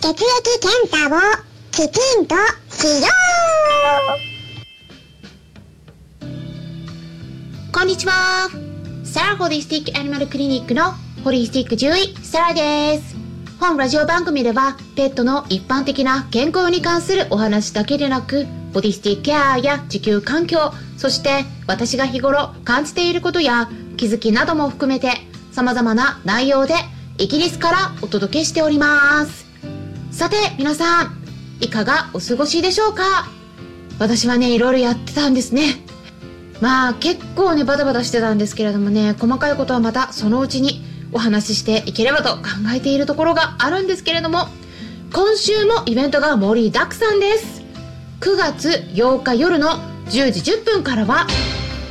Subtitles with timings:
[0.00, 0.16] 血液
[0.60, 1.18] 検査を
[1.72, 2.34] きちんと
[2.70, 3.08] しよ
[6.20, 8.48] うこんにちは。
[9.04, 10.92] サラホリスティックアニマルクリニックの
[11.24, 13.16] ホリスティック獣医サラです
[13.58, 25.12] 本ラジオ番組ではペットの一般的な健康に関するお話だけでなくボディスティックケアや地球環境そして私が日頃感じていることや気づきなども含めて
[25.52, 26.74] 様々な内容で
[27.18, 29.45] イギリスからお届けしております。
[30.16, 31.22] さて皆さん
[31.60, 33.28] いかがお過ごしでしょうか？
[33.98, 35.74] 私はねいろいろやってたんですね。
[36.62, 40.80] まあ結構ねバタバタしてたんですけれどもね細かいことはまたそのうちに
[41.12, 42.44] お話ししていければと考
[42.74, 44.46] えているところがあるんですけれども
[45.12, 47.62] 今週もイベントが盛りだくさんです。
[48.20, 49.72] 9月8日夜の
[50.06, 51.26] 10時10分からは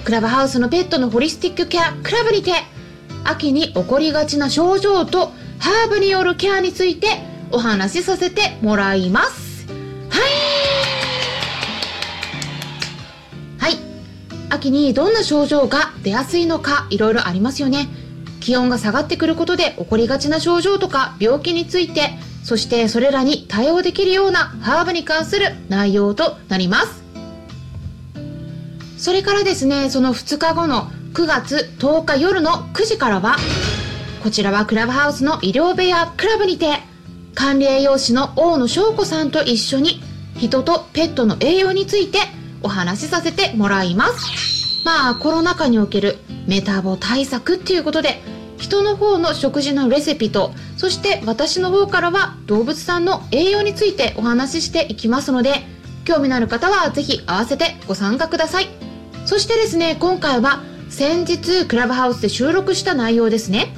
[0.04, 2.54] クラブハウスのペットのホリスティックケアクラブにて
[3.24, 5.28] 秋に起こりがちな症状と
[5.60, 9.66] ハーブによるケアについてお話しさせてもらいます。
[10.10, 10.32] はい。
[13.58, 13.80] はい。
[14.50, 17.88] 秋にどんな症状が出やすいのかいろいろありますよね。
[18.42, 27.04] 気温が下がってくることで起こりがちな症状とか病気についてそしてそれらに対応できるようなハーブに関する内容となります。
[28.98, 33.38] それからですねその2日後の9月10日夜の9時からは
[34.22, 36.80] こちらはクラブハウスの医療部屋クラブにて
[37.36, 40.02] 管理栄養士の大野翔子さんと一緒に
[40.38, 42.20] 人とペットの栄養について
[42.64, 44.84] お話しさせてもらいます。
[44.86, 48.22] まあコロナ禍におけるメタボ対策っていうことで
[48.58, 55.64] 人の方の食事のレシピとそして私の方からは動物さんの栄養についてお話ししていきますので
[56.06, 58.68] 興味のある方はぜひ合わせてご参加ください。
[59.26, 63.74] そしてですね今回は先日クラブハウスで収録した内容ですね。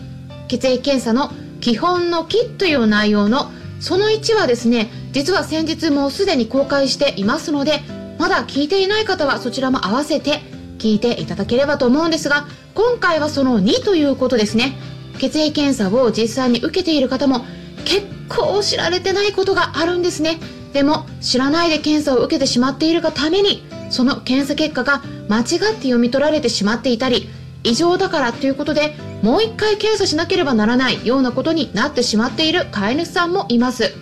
[0.48, 7.82] 血液検査の基本の木という内容のその1はですね実は先日もうすでに公開していますので
[8.18, 10.42] まだ聞いていない方はそちらも合わせて
[10.78, 14.78] 聞いていただければと思うんですが今回はその2ということですね。
[15.18, 17.44] 血液検査を実際に受けている方も
[17.86, 20.40] 結構知られてないことがあるんですね。
[20.74, 27.30] でも知らないで検査を受けてしまっているがためにその検査結果が間違って読み取られてしまっていたり
[27.68, 33.94] 異常だからということでもう一回検査しなければならないようなことになってしまっている飼い主さんもいます。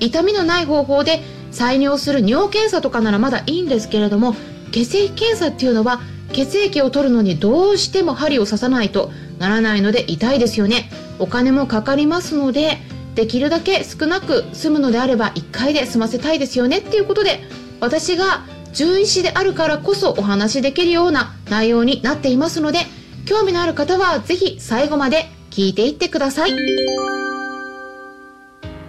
[0.00, 1.20] 痛みのない方法で
[1.52, 4.34] 採尿する尿検査とかならまだいいんですけれども
[4.72, 6.00] 血液検査っていうのは
[6.32, 10.90] 血液を取るのにどうしても針を刺さないとならないので痛いですよね。
[11.18, 12.78] お金もかかりますので
[13.14, 16.78] できるだけ少なく済むのであれば1回で済ませたいですよね。
[16.78, 17.40] っていうことで
[17.80, 22.78] 私が獣医師であるからこそお話しできるような内容になっていますので
[23.24, 26.52] 興味のある方はぜひ最後まで聞いていってください。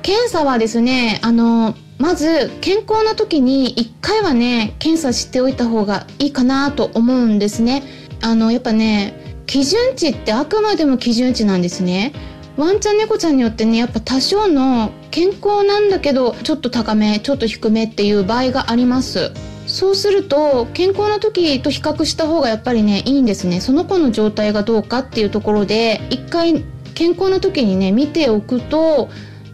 [0.02, 7.84] 検査はですねあのまず健康な時に1回はね検査しておいた方がいいかなと思うんですね。
[8.22, 12.14] あのやっぱね基準値ってあくまでも基準値なんですね。
[12.58, 19.32] ワンちゃん猫ちゃんによってねやっぱ多少の健康なんだけどちょっと高めちょっと低めっていう場合があります。
[19.74, 23.60] そうすると健康な時と比較した方がやっぱりねいいんですね。
[23.60, 26.64] その子の状態がどうかっていうところで一回
[26.94, 29.10] 健康な時にね見ておくと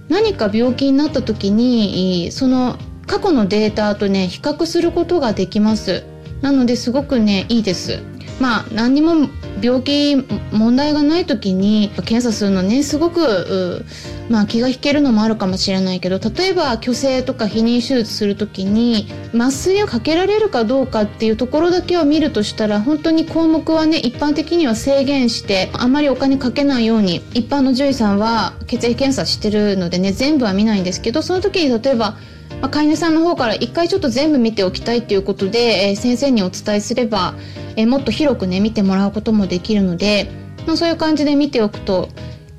[0.10, 6.04] 何か病気になった時にその過去のデータとね比較することができます。
[6.42, 8.04] なのですごくねいいです。
[8.40, 9.30] まあ何にも
[9.62, 10.16] 病気
[10.52, 13.86] 問題がない時に検査するのねすごく
[14.30, 32.16] まあ、気が引けるのもあるかもしれないけど例えば虚勢とか避妊手術する時に麻酔をかけられるかどうかっていうところだけを見るとしたら本当に項目はね一般的には制限してあまりお金かけないように一般の獣医さんは血液検査してるのでね全部は見ないんですけどその時に例えば
[32.62, 37.34] まあ、飼い主さんの方から一回ちょっと全部見ておきたいということで、えー、先生にお伝えすれば、
[37.76, 40.30] えー、もっと広くね見てもらうこともできるので、
[40.68, 42.10] まあ、そういう感じで見ておくと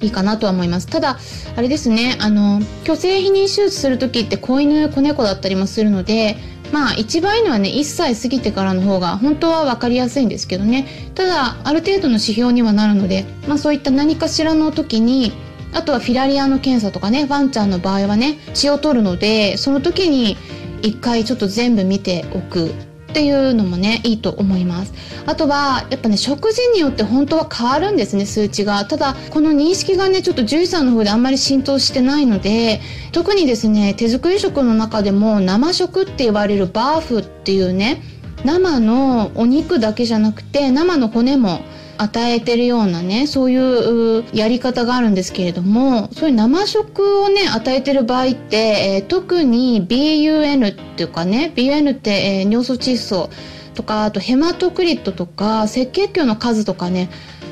[0.01, 0.87] いいかなとは思います。
[0.87, 1.19] ただ
[1.57, 6.37] あれですねあの虚勢避妊手術する時って子犬子猫だったりもするので
[6.73, 10.87] まあ一番いいのはね1歳過ぎてからの方が本当は分かりやすいんですけどね。
[11.15, 15.33] ただある程度の指標にはなるので、まあ、そういった何かしらの時に
[15.73, 20.37] あとはフィラリアの検査とかねワンちゃんの場合はね血を取るのでその時に
[20.83, 22.71] 一回ちょっと全部見ておく
[23.11, 24.95] っていうのもねいいと思います。
[25.27, 28.85] あとはやっぱね食事によって本当は変わるんですね数値が。
[28.85, 32.81] ただこの認識がねちょっと獣医さんの方であんまり浸透してないので
[33.13, 38.01] 特にですね手作り食の中でも生食って言われるバーフっていうね
[38.45, 41.61] 生のお肉だけじゃなくて生の骨も
[42.03, 53.29] 与えてるようなねそういうやり方があるんですけれどもそういう生食をね与えてる場合って、えー、特に BUN っていうかね BUN って、えー、尿素窒素
[53.75, 57.11] とかあとヘマトクリットとか赤血球の数とかね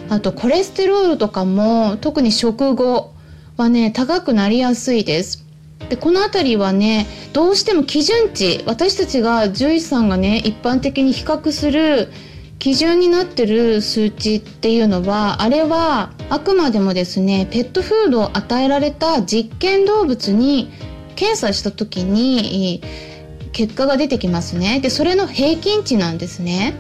[0.09, 3.13] あとコレステロールとかも特に食後
[3.59, 5.45] はね高くなりやすいです。
[5.91, 12.09] でこの辺りはねどうしても基準値私たちが獣医師さんがね一般的に比較する
[12.59, 20.71] 基準になってる数値っていうのはあれはあくまでもですねペットフードを与えられた実験動物に
[21.15, 22.83] 検査した時に
[23.53, 24.81] 結果が出てきますね。
[24.81, 26.75] でそれの平均値なんですね。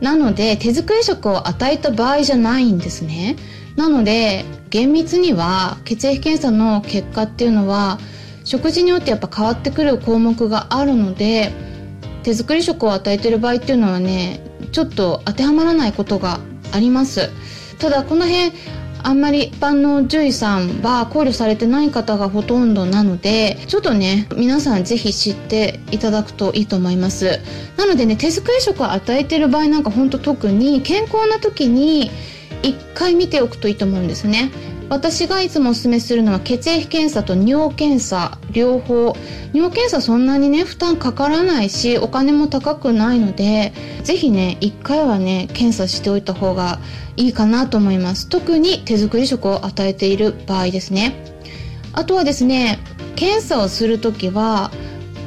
[0.00, 3.36] なので手作り食を与えた場合じゃないんですね。
[3.76, 7.98] なので厳密には血液検査の結果っていうのは
[8.44, 11.52] 食事によってやっぱ変わってくる項目があるので
[12.22, 14.40] 手作り食を与えてる場合っていうのはね
[14.74, 16.40] ちょっと当てはまらないことが
[16.72, 17.30] あります。
[17.78, 18.50] ただこの辺
[19.04, 27.38] あんまり一般の獣医さんは考慮されてない方がほとんどなのでちょっとね皆さん是非知っていただくといいと思います。
[27.76, 32.10] なのでね手作り食を与えてる場合なんかほんと特に健康な時に
[32.62, 34.50] 1回見ておくといいと思うんですね。
[34.88, 39.14] 私がいつもおすすめするのは血液検査と尿検査両方。
[39.52, 43.72] 尿検査そんなにね負担かからないしお金も高くないので
[44.02, 46.80] 是非ね1回はね検査しておいた方が
[47.16, 48.28] いいかなと思います。
[48.28, 51.14] 特に手作り食を与えている場合ですね。
[51.92, 52.78] あとはですね
[53.16, 54.70] 検査をする時は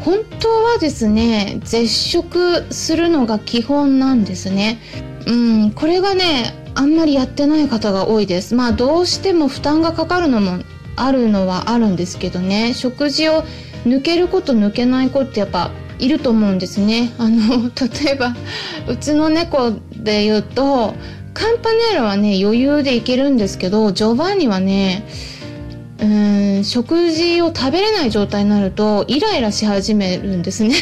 [0.04, 4.80] 本当はですね絶食するのが基本なんですね。
[5.26, 8.54] うんこれがねあんまりやってない方が多いです。
[8.54, 10.64] まあどうしても負担がかかるのも
[10.96, 12.76] あるのはあるんですけどね。
[12.76, 13.44] 食事を
[13.86, 17.12] 抜けること抜けない子ってやっぱいると思うんですね。
[17.18, 17.72] あの
[18.06, 18.36] 例えば
[18.88, 20.94] うちの猫で言うと
[21.34, 25.04] カンパネラはね余裕でいけるんですけどジョバンニはね
[26.00, 30.76] うん食事を食べれない状態になるとイライラし始めるんですね。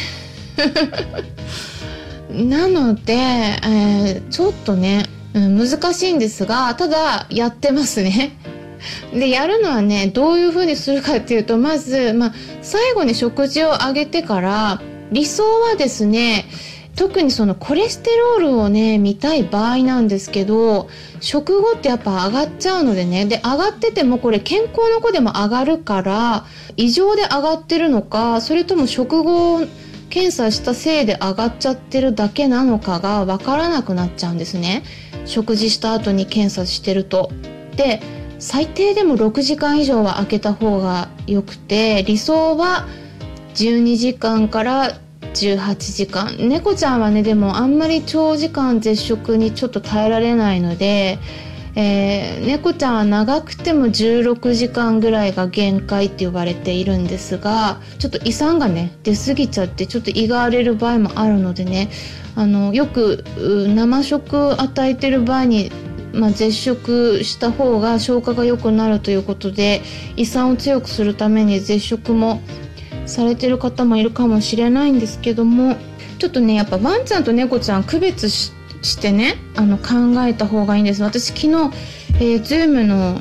[2.30, 5.06] なので、えー、ちょっとね
[5.36, 8.38] うん、難しいんですがただやってますね。
[9.12, 14.80] でやるのはねどういうふうにするかっていうとまず、まあ、最後に食事をあげてから
[15.12, 16.46] 理想はですね
[16.94, 20.88] 特にそのコレステロールをね見たい場合なんですけど
[21.20, 26.46] 食後ってやっぱ上がっちゃうのでねで上がっててもこれ健康の子でも上がるから
[26.76, 29.66] 異常で上がってるのかそれとも食後
[30.10, 34.82] 検査したせいで上がっちゃってるだけなのかが分からなくなっちゃうんですね。
[35.24, 37.30] 食事した後に検査してると。
[37.76, 38.00] で
[38.38, 42.86] 最低でも6時間以上は空けた方がよくて理想は
[43.54, 45.00] 12時間から
[45.34, 51.18] 18時間猫ちゃんはねでもあんまり長時間絶食にちょっと耐えられないので、
[51.78, 61.90] えー、猫ちゃんは長くても16時間ぐらいが限界って言われているんですがちょっと胃酸がね出過ぎちゃってちょっと胃が荒れる場合もあるのでね
[62.34, 63.24] あのよく
[63.68, 65.70] 生食与えてる場合に、
[66.14, 69.82] まあ、絶食した方が消化が良くなるということで
[70.16, 72.40] 胃酸を強くするために絶食も
[73.04, 75.76] されてる方もいるかもしれないんですけども
[76.18, 78.55] ちょっとねやっぱワンちゃんと猫ちゃん区別し
[78.86, 81.02] してねあの考えた方がいいんです。
[81.02, 81.48] 私昨日、
[82.20, 83.20] えー、Zoom の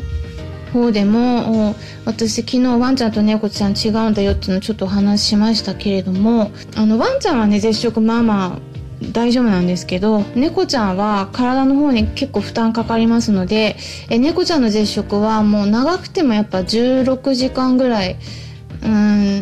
[0.75, 8.59] 方でも私昨日ワンちゃんと猫ちゃん違うんだよっていうのをちょっとお話ししましたけれどもあのワンちゃんはね絶食まあまあ
[9.11, 13.77] 大丈夫なんですけど猫ちゃんは体の方に結構負担かかりますので
[14.09, 18.17] え猫ちゃんの絶食はもう長くてもやっぱ16時間ぐらい
[18.83, 19.41] うん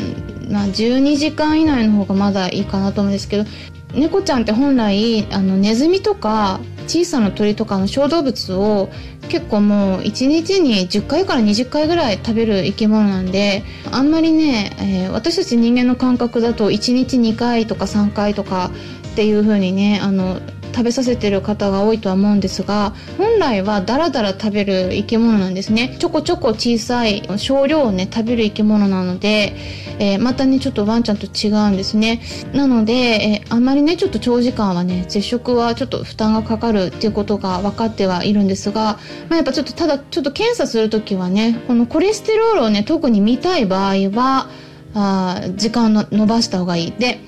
[0.50, 3.46] まあ12時間以内の方がまだいいかなと思うんですけど
[3.94, 8.90] 猫ちゃんって本来あのネズミとか小さな鳥とかの小動物を
[9.30, 18.72] 結構もう1日に10回から20回ぐらい食べる生き物なんであんまりね、えー、私たち人間の感覚だと1日2回とか3回とか
[19.14, 20.42] っていう風にねあの
[20.74, 25.96] 食べさせてる方が多いとは思うんですが本来はダラダラ食べる生き物なんですね。
[26.00, 29.56] ちょこちょこ小さい少量をね食べる生き物なので、
[30.00, 32.22] えー、またねちょっとワンちゃんと違うんですね。
[32.54, 38.98] なので、えー、あんまりねちょっと長時間はね絶食はちょっと負担がかかるっていうことが分かってはいるんですが、
[39.30, 44.50] まあ、やっぱちょっとただちょっと検査する時はねこのコレステロールをね特に見たい場合は
[44.96, 46.92] あ時間を延ばした方がいい。
[46.92, 47.20] で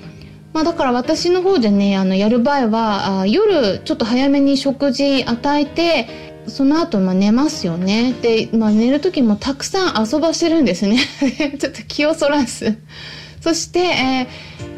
[0.55, 6.07] まあ、だから私の方でねあのやる場合はあ夜ちょっと早めに食事与えて
[6.47, 8.13] その後まあ寝ますよね。
[8.21, 10.97] で、まあ、寝る時もたくさん遊ばせるんですね。
[11.59, 12.77] ちょっと気をそらす。
[13.41, 14.27] そして、え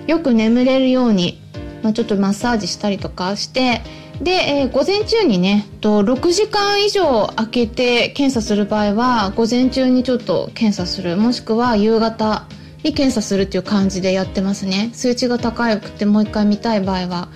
[0.07, 1.39] ー、よく眠れるように、
[1.84, 3.84] まあ、ちょっとマッサージしたりとかして
[4.19, 11.17] で、えー、午前中にねと6時間以上空けて検査する場合は午前中にちょっと検査する。
[11.17, 12.48] もしくは夕方
[12.88, 17.29] に検査するっていう感じでやってますね数値が高くてもう一回見たい場合は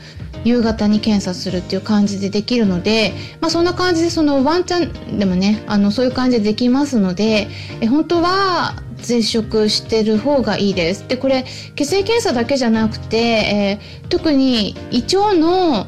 [0.43, 7.47] 夕方に検査するっていう感じでできるので、まあ、そんな感じでそのワンチャンでもねあのそういう感じでできますので
[7.79, 11.07] え本当は絶食してる方がいいです。
[11.07, 15.87] でこれ血液検査だけじゃなくて、えー、特に胃腸の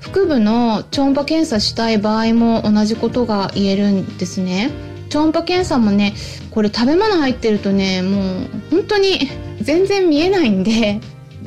[0.00, 4.70] 腹部の超音波検査したい場合も同じことが言えるんですね。
[5.08, 6.14] 超音波検査もね
[6.50, 9.28] これ食べ物入ってるとねもう本当に
[9.60, 11.00] 全然見えないんで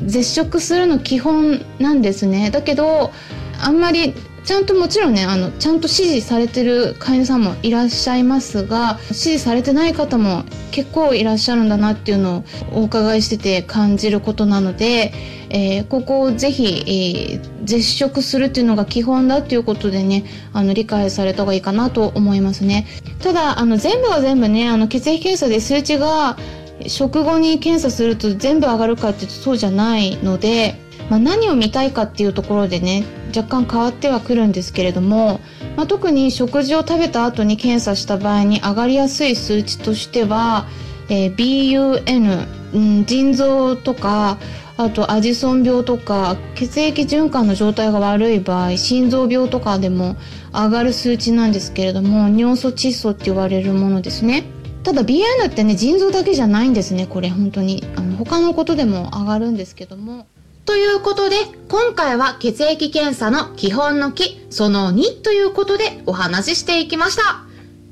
[0.06, 2.50] 絶食するの基本なんですね。
[2.50, 3.12] だけど
[3.60, 15.14] あんまりちゃんともちろんねあのちゃんと指示されてる会員さんもいらっしゃいますが指示されてない方も結構いらっしゃるんだなっていうのをお伺いしてて感じることなので、
[15.50, 22.88] えー、ここをぜひ、えー、絶食するっていうのが基本だっていうことでねあの理解された方がいいかなと思いますね。
[23.22, 26.36] ただあの全部が全部ねあの血液検査で数値が
[26.88, 30.76] 食後に検査すると全部上がるかっていうとそうじゃないので、
[31.12, 33.04] まあ、何を見たいかっていうところでね
[33.36, 35.40] 若干変わってはくるんですけれども、
[35.76, 40.66] まあ、特に食事を食べた後に検査した場合に上がりやすい数値としては、
[41.10, 44.38] えー、BUN、うん、腎臓とか
[44.78, 50.16] あとアジソン病とか血液循環の状態が悪い場合心臓病とかでも
[50.54, 54.44] 上がる数値なんですけれども尿素窒素って言われるものですね。
[54.84, 57.30] ただ BN ってね腎臓だけじゃないんですねこれ。
[57.30, 57.84] 本当に。
[57.96, 60.26] あの他のことでも上がるんですけども。
[60.66, 61.36] ということで
[61.70, 67.46] 今回は血液検査の基本の木その2ということでお話ししていきました。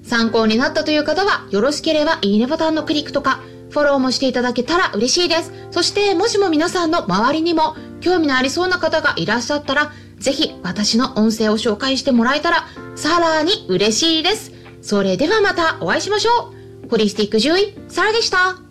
[0.03, 5.51] 参考になったという方はよろしければいいねボタンのクリックとかフォローもしていただけたら嬉しいです。
[5.71, 14.51] そしてもしも皆さんの周りにも興味のありそうな方がいらっしゃったらぜひ私の音声を紹介してもらえたらさらに嬉しいです。
[14.81, 16.53] それではまたお会いしましょ
[16.85, 16.89] う。
[16.89, 18.68] ホリスティック獣医、サラでした。